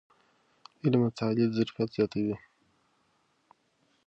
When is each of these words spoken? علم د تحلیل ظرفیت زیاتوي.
علم 0.83 1.01
د 1.05 1.09
تحلیل 1.19 1.49
ظرفیت 1.59 1.89
زیاتوي. 1.97 2.35